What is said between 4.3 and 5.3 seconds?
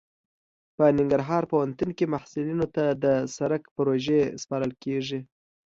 سپارل کیږي